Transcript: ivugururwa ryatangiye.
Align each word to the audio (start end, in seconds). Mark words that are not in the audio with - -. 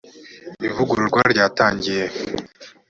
ivugururwa 0.67 1.21
ryatangiye. 1.31 2.05